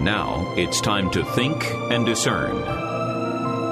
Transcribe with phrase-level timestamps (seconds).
[0.00, 2.56] Now it's time to think and discern.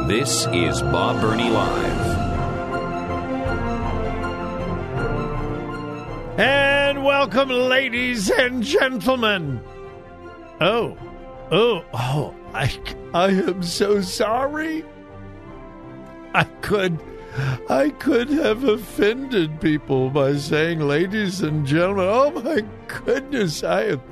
[0.08, 2.18] This is Bob Burney Live.
[6.38, 9.62] And welcome, ladies and gentlemen.
[10.60, 10.98] Oh,
[11.50, 12.78] oh, oh, I,
[13.14, 14.84] I am so sorry.
[16.34, 17.00] I could,
[17.68, 22.08] I could have offended people by saying, ladies and gentlemen.
[22.08, 24.02] Oh my goodness, I am,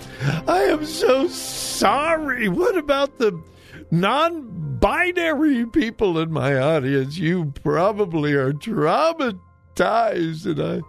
[0.46, 2.48] I am so sorry.
[2.48, 3.42] What about the
[3.90, 7.18] non-binary people in my audience?
[7.18, 10.82] You probably are traumatized, and I.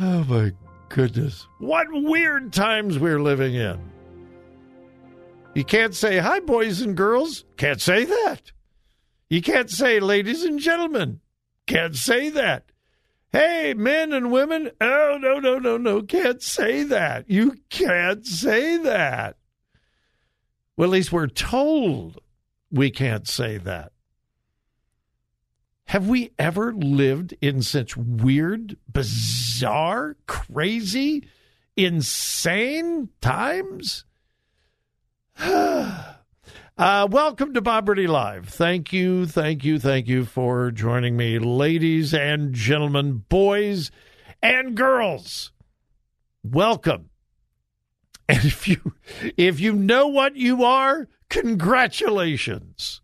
[0.00, 0.52] Oh my
[0.88, 1.46] goodness.
[1.58, 3.80] What weird times we're living in.
[5.54, 7.44] You can't say, hi, boys and girls.
[7.56, 8.52] Can't say that.
[9.28, 11.20] You can't say, ladies and gentlemen.
[11.68, 12.64] Can't say that.
[13.30, 14.70] Hey, men and women.
[14.80, 16.00] Oh, no, no, no, no.
[16.00, 17.28] Can't say that.
[17.28, 19.36] You can't say that.
[20.78, 22.20] Well, at least we're told
[22.72, 23.92] we can't say that.
[25.88, 31.28] Have we ever lived in such weird, bizarre, crazy,
[31.76, 34.06] insane times?
[36.78, 38.48] uh, welcome to Bob Burney Live.
[38.48, 43.90] Thank you, thank you, thank you for joining me, ladies and gentlemen, boys
[44.40, 45.52] and girls.
[46.42, 47.10] Welcome.
[48.30, 48.92] And if you
[49.38, 53.00] if you know what you are, congratulations.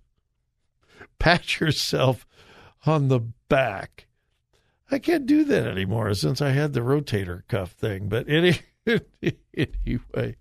[1.18, 2.26] Pat yourself
[2.84, 4.06] on the back.
[4.90, 8.10] I can't do that anymore since I had the rotator cuff thing.
[8.10, 10.36] But any, anyway,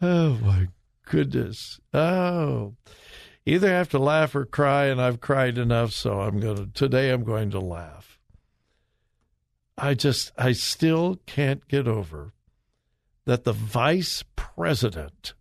[0.00, 0.68] oh my
[1.06, 1.80] goodness.
[1.94, 2.74] Oh,
[3.46, 7.10] either have to laugh or cry, and I've cried enough, so I'm going to, today
[7.10, 8.18] I'm going to laugh.
[9.78, 12.34] I just, I still can't get over
[13.24, 15.34] that the vice president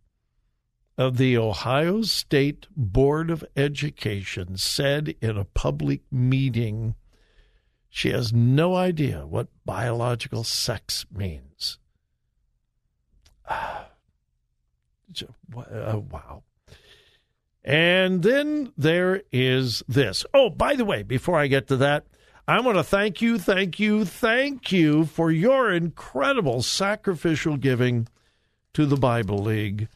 [0.98, 6.96] of the Ohio State Board of Education said in a public meeting
[7.90, 11.80] she has no idea what biological sex means.
[13.50, 13.88] Ah.
[15.24, 16.44] Uh, wow.
[17.64, 20.26] And then there is this.
[20.34, 22.06] Oh, by the way, before I get to that,
[22.48, 28.08] I want to thank you, thank you, thank you for your incredible sacrificial giving
[28.74, 29.88] to the Bible League.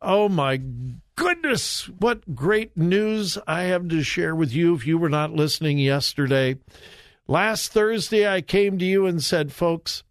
[0.00, 0.62] Oh my
[1.16, 5.78] goodness, what great news I have to share with you if you were not listening
[5.78, 6.56] yesterday.
[7.26, 10.04] Last Thursday, I came to you and said, folks,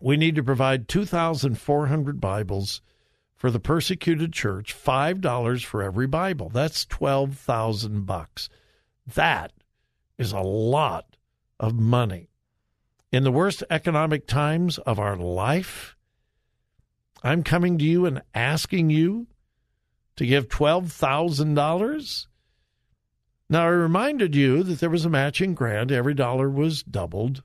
[0.00, 2.82] we need to provide 2,400 Bibles
[3.44, 6.48] for the persecuted church, $5 for every Bible.
[6.48, 8.48] That's 12,000 bucks.
[9.06, 9.52] That
[10.16, 11.18] is a lot
[11.60, 12.30] of money.
[13.12, 15.94] In the worst economic times of our life,
[17.22, 19.26] I'm coming to you and asking you
[20.16, 22.26] to give $12,000?
[23.50, 27.42] Now, I reminded you that there was a matching grant, every dollar was doubled.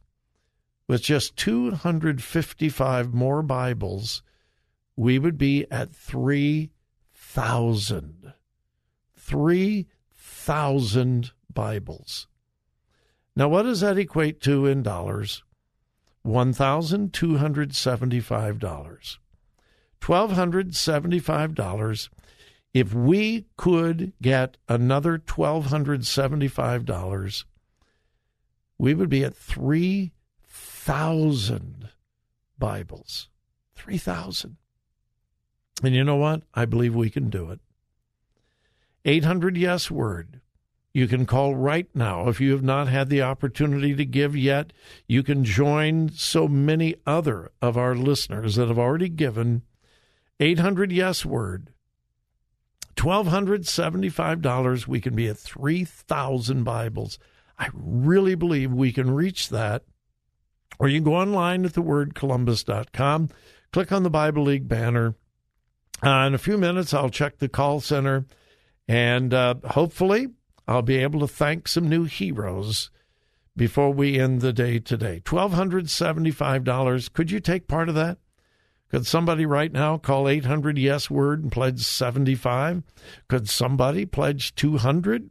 [0.88, 4.23] with just 255 more Bibles,
[4.96, 8.32] we would be at 3,000.
[9.17, 12.26] 3,000 Bibles.
[13.37, 15.43] Now, what does that equate to in dollars?
[16.26, 19.19] $1,275.
[20.00, 22.08] $1,275.
[22.75, 27.44] If we could get another $1,275,
[28.79, 30.12] we would be at 3,000
[32.58, 33.29] Bibles.
[33.75, 34.56] 3,000.
[35.82, 36.44] And you know what?
[36.55, 37.61] I believe we can do it.
[39.05, 40.40] 800 Yes Word.
[40.94, 42.29] You can call right now.
[42.29, 44.73] If you have not had the opportunity to give yet,
[45.06, 49.64] you can join so many other of our listeners that have already given.
[50.41, 51.75] 800 Yes Word.
[52.96, 54.87] $1,275.
[54.87, 57.19] We can be at 3,000 Bibles.
[57.58, 59.84] I really believe we can reach that.
[60.78, 63.30] Or you can go online at thewordcolumbus.com,
[63.72, 65.14] click on the Bible League banner.
[66.04, 68.26] Uh, in a few minutes, I'll check the call center,
[68.86, 70.28] and uh, hopefully,
[70.69, 72.90] I'll be able to thank some new heroes
[73.56, 75.20] before we end the day today.
[75.25, 77.12] $1,275.
[77.12, 78.19] Could you take part of that?
[78.90, 82.82] Could somebody right now call 800 Yes Word and pledge 75?
[83.28, 85.28] Could somebody pledge 200?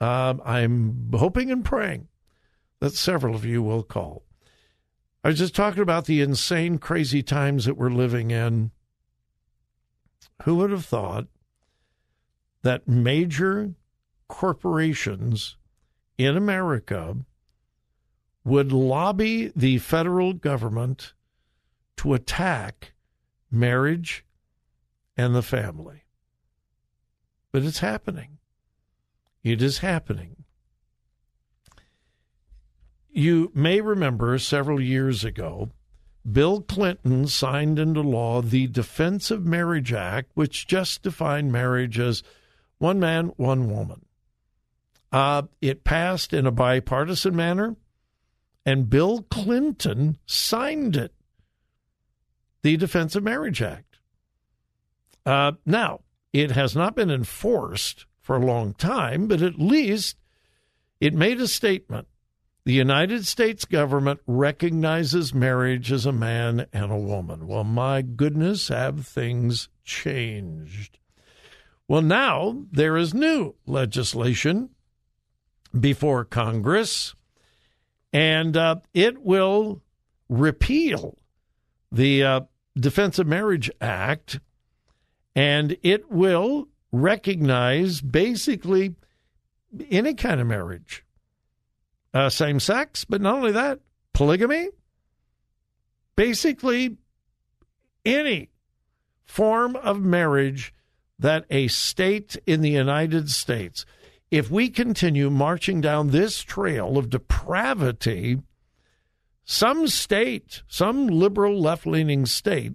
[0.00, 2.08] Uh, I'm hoping and praying
[2.80, 4.24] that several of you will call.
[5.24, 8.72] I was just talking about the insane, crazy times that we're living in.
[10.42, 11.26] Who would have thought
[12.62, 13.74] that major
[14.28, 15.56] corporations
[16.18, 17.16] in America
[18.44, 21.12] would lobby the federal government
[21.98, 22.92] to attack
[23.50, 24.24] marriage
[25.16, 26.04] and the family.
[27.52, 28.38] But it's happening.
[29.44, 30.41] It is happening.
[33.14, 35.70] You may remember several years ago,
[36.30, 42.22] Bill Clinton signed into law the Defense of Marriage Act, which just defined marriage as
[42.78, 44.06] one man, one woman.
[45.12, 47.76] Uh, it passed in a bipartisan manner,
[48.64, 51.12] and Bill Clinton signed it,
[52.62, 53.98] the Defense of Marriage Act.
[55.26, 56.00] Uh, now,
[56.32, 60.16] it has not been enforced for a long time, but at least
[60.98, 62.08] it made a statement.
[62.64, 67.48] The United States government recognizes marriage as a man and a woman.
[67.48, 70.98] Well, my goodness, have things changed?
[71.88, 74.70] Well, now there is new legislation
[75.78, 77.14] before Congress,
[78.12, 79.82] and uh, it will
[80.28, 81.18] repeal
[81.90, 82.40] the uh,
[82.78, 84.38] Defense of Marriage Act
[85.34, 88.94] and it will recognize basically
[89.90, 91.04] any kind of marriage,
[92.14, 93.80] uh, same sex, but not only that,
[94.12, 94.68] polygamy,
[96.16, 96.96] basically
[98.04, 98.50] any
[99.24, 100.74] form of marriage
[101.18, 103.86] that a state in the United States,
[104.30, 108.38] if we continue marching down this trail of depravity,
[109.44, 112.74] some state, some liberal left leaning state,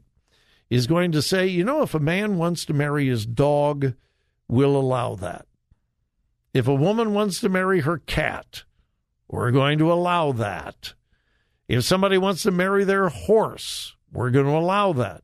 [0.70, 3.94] is going to say, you know, if a man wants to marry his dog,
[4.48, 5.46] we'll allow that.
[6.54, 8.64] If a woman wants to marry her cat,
[9.30, 10.94] we're going to allow that.
[11.68, 15.24] If somebody wants to marry their horse, we're going to allow that.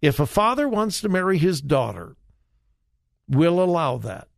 [0.00, 2.16] If a father wants to marry his daughter,
[3.28, 4.28] we'll allow that.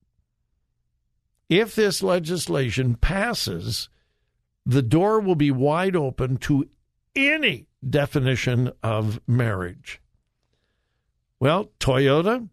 [1.48, 3.88] If this legislation passes,
[4.64, 6.68] the door will be wide open to
[7.14, 10.00] any definition of marriage.
[11.38, 12.48] Well, Toyota,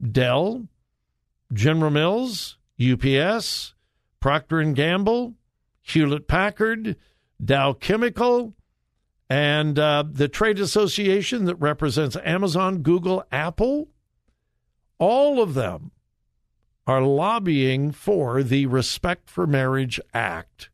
[0.00, 0.68] Dell,
[1.52, 3.74] General Mills, UPS,
[4.20, 5.34] Procter and Gamble,
[5.82, 6.96] Hewlett Packard,
[7.44, 8.54] Dow Chemical,
[9.28, 13.88] and uh, the trade association that represents Amazon, Google, Apple,
[14.98, 15.90] all of them
[16.86, 20.70] are lobbying for the Respect for Marriage Act,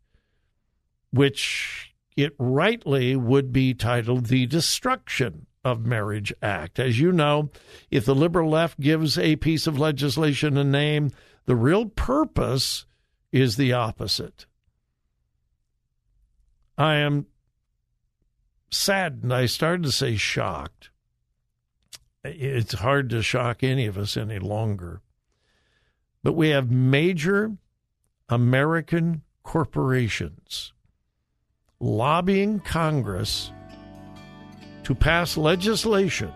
[1.11, 6.79] which it rightly would be titled the Destruction of Marriage Act.
[6.79, 7.51] As you know,
[7.91, 11.11] if the liberal left gives a piece of legislation a name,
[11.47, 12.87] the real purpose
[13.31, 14.47] is the opposite.
[16.79, 17.27] I am
[18.71, 19.35] saddened.
[19.35, 20.91] I started to say shocked.
[22.25, 25.03] It's hard to shock any of us any longer.
[26.23, 27.57] But we have major
[28.29, 30.73] American corporations
[31.81, 33.53] lobbying Congress
[34.85, 36.33] to pass legislation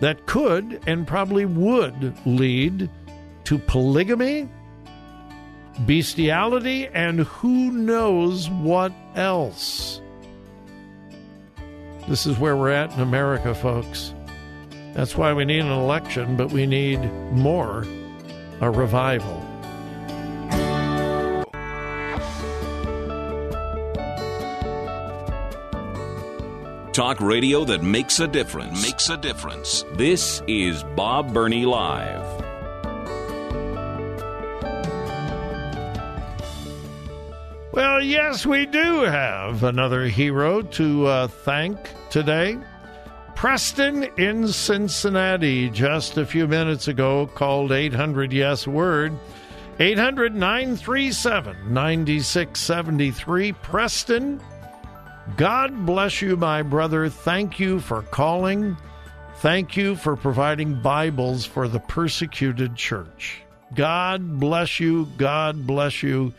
[0.00, 2.90] that could and probably would lead
[3.44, 4.48] to polygamy,
[5.84, 10.00] bestiality, and who knows what else.
[12.08, 14.14] This is where we're at in America, folks.
[14.94, 17.00] That's why we need an election, but we need
[17.32, 17.84] more
[18.60, 19.42] a revival.
[26.92, 28.82] Talk radio that makes a difference.
[28.82, 29.84] Makes a difference.
[29.96, 32.45] This is Bob Burney Live.
[38.06, 41.78] Yes, we do have another hero to uh, thank
[42.10, 42.58] today.
[43.34, 49.12] Preston in Cincinnati just a few minutes ago called 800 Yes Word.
[49.78, 53.52] 800 937 9673.
[53.52, 54.40] Preston,
[55.36, 57.10] God bless you, my brother.
[57.10, 58.76] Thank you for calling.
[59.36, 63.42] Thank you for providing Bibles for the persecuted church.
[63.74, 65.06] God bless you.
[65.18, 66.32] God bless you.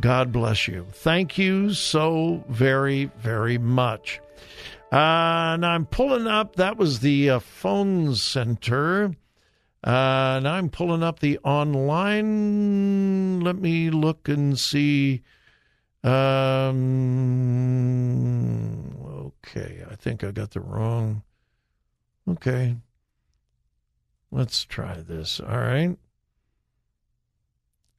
[0.00, 0.86] God bless you.
[0.90, 4.20] Thank you so very, very much.
[4.90, 9.14] Uh, now I'm pulling up, that was the uh, phone center.
[9.84, 12.20] Uh, now I'm pulling up the online.
[13.40, 15.22] Let me look and see.
[16.04, 16.82] Um,
[19.46, 21.22] okay, I think I got the wrong.
[22.28, 22.76] Okay.
[24.30, 25.40] Let's try this.
[25.40, 25.96] All right.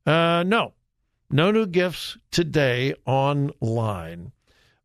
[0.05, 0.73] Uh, no,
[1.33, 4.31] no new gifts today online.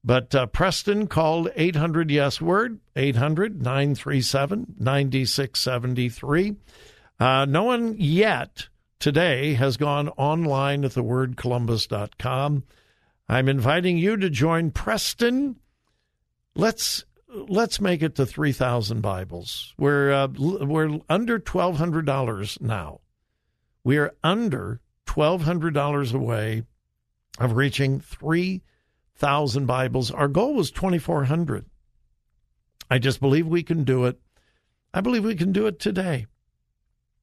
[0.03, 6.57] But uh, Preston called 800 Yes Word, 800 937 9673.
[7.21, 12.65] Uh, no one yet today has gone online at thewordcolumbus.com.
[13.29, 15.57] I'm inviting you to join Preston.
[16.55, 19.75] Let's let's make it to 3,000 Bibles.
[19.77, 23.01] We're uh, we're under $1,200 now.
[23.85, 26.63] We are under $1,200 away
[27.39, 30.11] of reaching 3,000 Bibles.
[30.11, 31.67] Our goal was 2,400.
[32.91, 34.19] I just believe we can do it.
[34.93, 36.27] I believe we can do it today.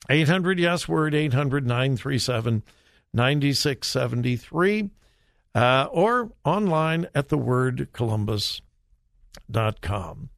[0.10, 2.63] 800 Yes Word, 800 937
[3.13, 4.89] 9673,
[5.56, 10.30] uh, or online at thewordcolumbus.com.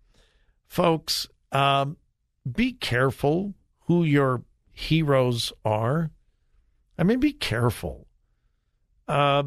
[0.67, 1.97] Folks, um,
[2.49, 3.55] be careful
[3.87, 6.11] who your heroes are.
[6.97, 8.07] I mean, be careful.
[9.07, 9.43] Uh,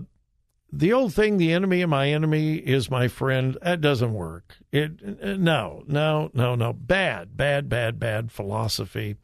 [0.72, 4.56] the old thing, the enemy of my enemy is my friend, that doesn't work.
[4.70, 6.72] It no, no, no, no.
[6.72, 9.16] Bad, bad, bad, bad philosophy.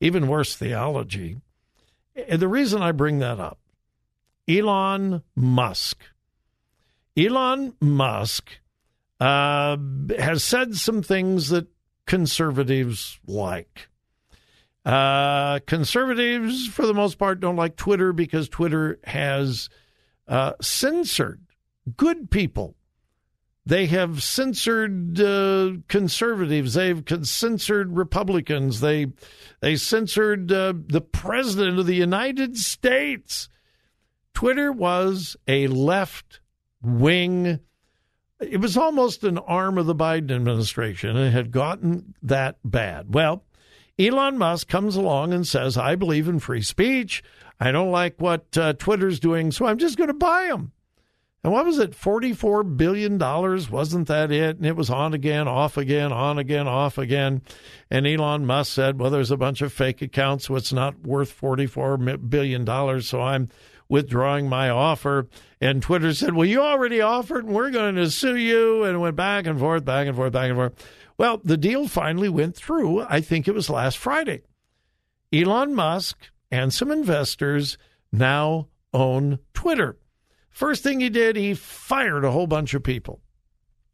[0.00, 1.36] Even worse theology.
[2.16, 3.58] And the reason I bring that up,
[4.48, 6.02] Elon Musk.
[7.16, 8.50] Elon Musk
[9.20, 9.76] uh,
[10.18, 11.66] has said some things that
[12.06, 13.88] conservatives like.
[14.84, 19.68] Uh, conservatives, for the most part, don't like Twitter because Twitter has
[20.26, 21.42] uh, censored
[21.96, 22.74] good people.
[23.66, 26.72] They have censored uh, conservatives.
[26.72, 28.80] They've censored Republicans.
[28.80, 29.08] They
[29.60, 33.50] they censored uh, the president of the United States.
[34.32, 36.40] Twitter was a left
[36.82, 37.60] wing.
[38.40, 41.18] It was almost an arm of the Biden administration.
[41.18, 43.12] It had gotten that bad.
[43.12, 43.44] Well,
[43.98, 47.22] Elon Musk comes along and says, I believe in free speech.
[47.58, 50.72] I don't like what uh, Twitter's doing, so I'm just going to buy them.
[51.44, 51.92] And what was it?
[51.92, 53.18] $44 billion?
[53.18, 54.56] Wasn't that it?
[54.56, 57.42] And it was on again, off again, on again, off again.
[57.90, 61.40] And Elon Musk said, well, there's a bunch of fake accounts, so it's not worth
[61.40, 63.48] $44 billion, so I'm
[63.88, 65.28] withdrawing my offer.
[65.60, 68.84] And Twitter said, well, you already offered, and we're going to sue you.
[68.84, 70.74] And it went back and forth, back and forth, back and forth.
[71.18, 73.02] Well, the deal finally went through.
[73.02, 74.42] I think it was last Friday.
[75.32, 77.76] Elon Musk and some investors
[78.12, 79.98] now own Twitter.
[80.50, 83.20] First thing he did, he fired a whole bunch of people.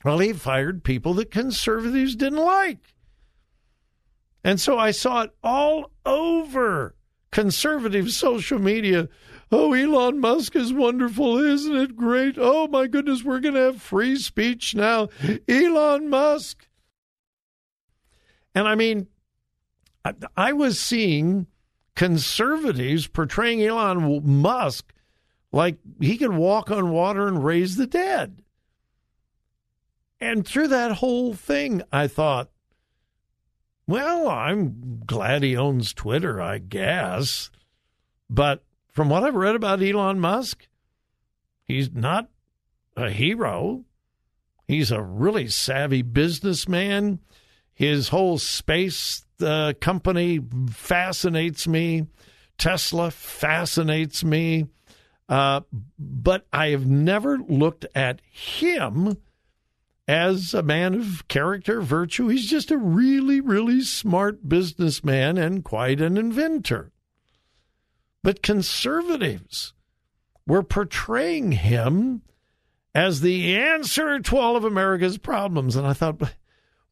[0.04, 2.94] Well, he fired people that conservatives didn't like.
[4.44, 6.94] And so I saw it all over
[7.30, 9.08] conservative social media.
[9.50, 11.38] Oh, Elon Musk is wonderful.
[11.38, 12.36] Isn't it great?
[12.38, 15.08] Oh, my goodness, we're going to have free speech now.
[15.48, 16.68] Elon Musk.
[18.54, 19.08] And I mean,
[20.36, 21.46] I, was seeing
[21.96, 24.92] conservatives portraying Elon Musk
[25.50, 28.42] like he could walk on water and raise the dead.
[30.20, 32.50] And through that whole thing, I thought,
[33.86, 37.50] well, I'm glad he owns Twitter, I guess.
[38.30, 40.66] But from what I've read about Elon Musk,
[41.64, 42.28] he's not
[42.96, 43.84] a hero.
[44.66, 47.20] He's a really savvy businessman.
[47.74, 50.40] His whole space uh, company
[50.70, 52.06] fascinates me.
[52.56, 54.66] Tesla fascinates me.
[55.28, 55.62] Uh,
[55.98, 59.16] but I have never looked at him
[60.06, 62.28] as a man of character, virtue.
[62.28, 66.92] He's just a really, really smart businessman and quite an inventor.
[68.22, 69.72] But conservatives
[70.46, 72.22] were portraying him
[72.94, 75.74] as the answer to all of America's problems.
[75.74, 76.20] And I thought,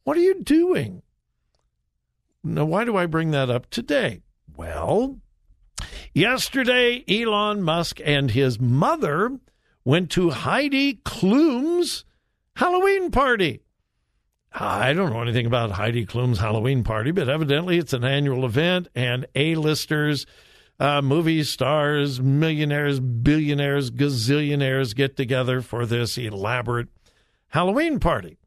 [0.03, 1.01] what are you doing?
[2.43, 4.21] Now, why do I bring that up today?
[4.55, 5.19] Well,
[6.13, 9.39] yesterday, Elon Musk and his mother
[9.85, 12.03] went to Heidi Klum's
[12.55, 13.61] Halloween party.
[14.51, 18.87] I don't know anything about Heidi Klum's Halloween party, but evidently it's an annual event,
[18.93, 20.27] and A-listers,
[20.79, 26.89] uh, movie stars, millionaires, billionaires, gazillionaires get together for this elaborate
[27.47, 28.37] Halloween party.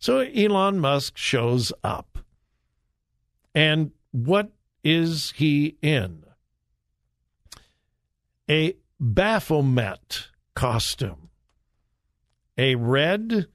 [0.00, 2.18] So Elon Musk shows up.
[3.54, 4.50] And what
[4.82, 6.24] is he in?
[8.48, 11.30] A Baphomet costume
[12.60, 13.46] a red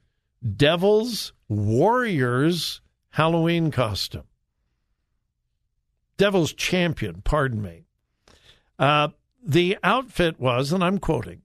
[0.58, 4.24] Devil's Warriors Halloween costume.
[6.18, 7.86] Devil's Champion, pardon me.
[8.80, 9.10] Uh,
[9.46, 11.44] the outfit was, and I'm quoting,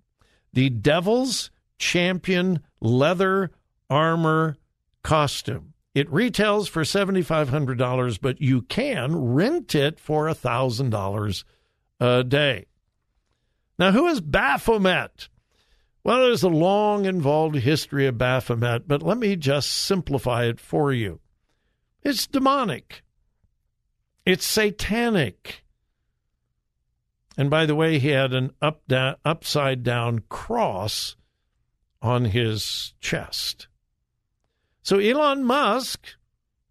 [0.54, 3.50] the Devil's Champion leather
[3.90, 4.56] armor
[5.02, 5.74] costume.
[5.94, 11.44] It retails for $7,500, but you can rent it for $1,000
[12.00, 12.66] a day.
[13.78, 15.28] Now, who is Baphomet?
[16.04, 20.92] Well, there's a long, involved history of Baphomet, but let me just simplify it for
[20.92, 21.20] you.
[22.02, 23.02] It's demonic,
[24.24, 25.64] it's satanic.
[27.36, 31.16] And by the way, he had an up down, upside down cross
[32.02, 33.66] on his chest.
[34.90, 36.16] So Elon Musk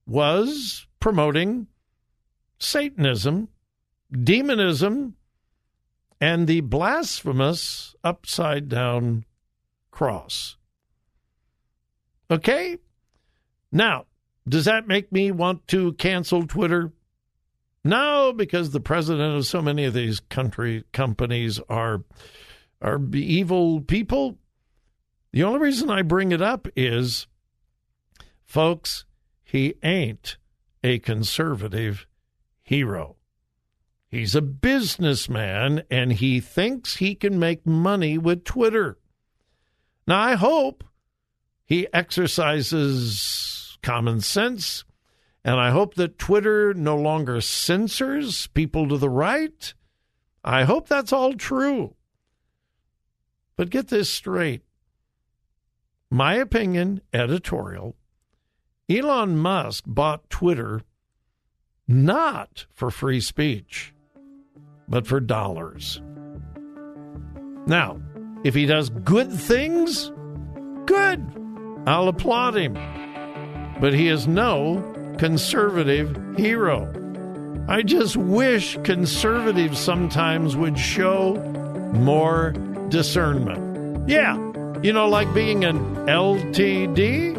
[0.05, 1.67] was promoting
[2.59, 3.47] Satanism,
[4.11, 5.15] demonism,
[6.19, 9.23] and the blasphemous upside down
[9.89, 10.57] cross.
[12.29, 12.79] Okay?
[13.71, 14.05] Now,
[14.45, 16.91] does that make me want to cancel Twitter?
[17.85, 22.03] No, because the president of so many of these country companies are
[22.81, 24.37] are evil people.
[25.31, 27.25] The only reason I bring it up is
[28.49, 29.05] folks,
[29.43, 30.37] he ain't
[30.83, 32.07] a conservative
[32.63, 33.15] hero.
[34.07, 38.97] He's a businessman and he thinks he can make money with Twitter.
[40.07, 40.83] Now, I hope
[41.63, 44.83] he exercises common sense,
[45.45, 49.73] and I hope that Twitter no longer censors people to the right.
[50.43, 51.93] I hope that's all true.
[53.55, 54.63] But get this straight.
[56.09, 57.95] My opinion, editorial
[58.89, 60.81] Elon Musk bought Twitter
[61.87, 63.93] not for free speech
[64.89, 66.01] but for dollars.
[67.67, 68.01] Now,
[68.43, 70.11] if he does good things,
[70.85, 71.23] good.
[71.85, 72.73] I'll applaud him.
[73.79, 74.81] But he is no
[75.19, 76.91] conservative hero.
[77.67, 81.35] I just wish conservatives sometimes would show
[81.93, 82.51] more
[82.89, 84.09] discernment.
[84.09, 84.35] Yeah,
[84.81, 87.38] you know, like being an LTD